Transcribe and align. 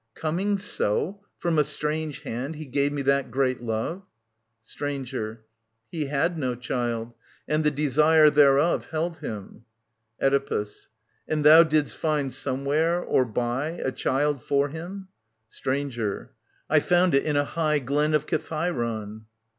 Coming 0.15 0.57
so. 0.57 1.21
From 1.37 1.59
a 1.59 1.63
strange 1.63 2.21
hand, 2.21 2.55
he 2.55 2.65
gave 2.65 2.91
me 2.91 3.03
that 3.03 3.29
great 3.29 3.61
love? 3.61 4.01
Stranger. 4.63 5.43
He 5.91 6.05
had 6.07 6.39
no 6.39 6.55
child, 6.55 7.13
and 7.47 7.63
the 7.63 7.69
desire 7.69 8.31
thereof 8.31 8.87
Held 8.87 9.17
him. 9.17 9.63
Oedipus. 10.19 10.87
And 11.27 11.45
thou 11.45 11.61
didst 11.61 11.95
find 11.95 12.33
somewhere— 12.33 12.99
or 13.03 13.25
buy— 13.25 13.79
A 13.85 13.91
child 13.91 14.41
for 14.41 14.69
him? 14.69 15.07
Stranger. 15.49 16.31
I 16.67 16.79
found 16.79 17.13
it 17.13 17.21
in 17.23 17.35
a 17.35 17.45
high 17.45 17.77
Glen 17.77 18.15
of 18.15 18.25
Kithairon. 18.25 19.25